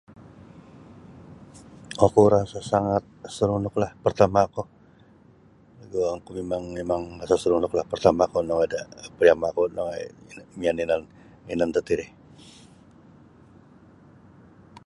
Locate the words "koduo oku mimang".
5.79-6.63